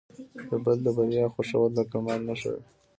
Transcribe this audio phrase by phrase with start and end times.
[0.49, 2.61] د بل د بریا خوښول د کمال نښه ده.